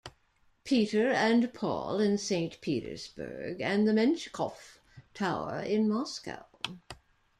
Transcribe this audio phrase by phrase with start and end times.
[0.63, 4.79] Peter and Paul in Saint Petersburg and the Menshikov
[5.13, 6.43] tower in Moscow.